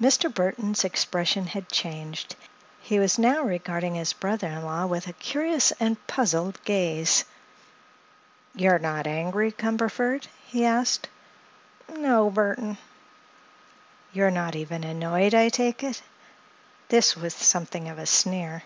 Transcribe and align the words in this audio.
Mr. 0.00 0.32
Burthon's 0.32 0.82
expression 0.82 1.46
had 1.46 1.68
changed. 1.70 2.36
He 2.80 2.98
was 2.98 3.18
now 3.18 3.42
regarding 3.42 3.96
his 3.96 4.14
brother 4.14 4.46
in 4.46 4.62
law 4.64 4.86
with 4.86 5.06
a 5.08 5.12
curious 5.12 5.72
and 5.72 6.06
puzzled 6.06 6.58
gaze. 6.64 7.26
"You're 8.54 8.78
not 8.78 9.06
angry, 9.06 9.52
Cumberford?" 9.52 10.26
he 10.46 10.64
asked. 10.64 11.06
"No, 11.86 12.30
Burthon." 12.30 12.78
"You're 14.14 14.30
not 14.30 14.56
even 14.56 14.84
annoyed, 14.84 15.34
I 15.34 15.50
take 15.50 15.84
it?" 15.84 16.00
This 16.88 17.14
with 17.14 17.34
something 17.34 17.90
of 17.90 17.98
a 17.98 18.06
sneer. 18.06 18.62